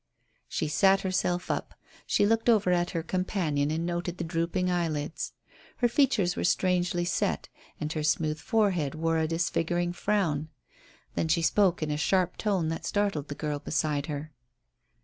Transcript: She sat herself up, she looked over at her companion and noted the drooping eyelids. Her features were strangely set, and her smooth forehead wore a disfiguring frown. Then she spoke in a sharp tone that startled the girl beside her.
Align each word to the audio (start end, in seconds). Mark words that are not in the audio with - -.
She 0.49 0.67
sat 0.67 1.01
herself 1.01 1.51
up, 1.51 1.75
she 2.07 2.25
looked 2.25 2.49
over 2.49 2.71
at 2.71 2.89
her 2.89 3.03
companion 3.03 3.69
and 3.69 3.85
noted 3.85 4.17
the 4.17 4.23
drooping 4.23 4.71
eyelids. 4.71 5.33
Her 5.77 5.87
features 5.87 6.35
were 6.35 6.43
strangely 6.43 7.05
set, 7.05 7.49
and 7.79 7.93
her 7.93 8.01
smooth 8.01 8.39
forehead 8.39 8.95
wore 8.95 9.19
a 9.19 9.27
disfiguring 9.27 9.93
frown. 9.93 10.49
Then 11.13 11.27
she 11.27 11.43
spoke 11.43 11.83
in 11.83 11.91
a 11.91 11.97
sharp 11.97 12.37
tone 12.37 12.69
that 12.69 12.83
startled 12.83 13.27
the 13.27 13.35
girl 13.35 13.59
beside 13.59 14.07
her. 14.07 14.31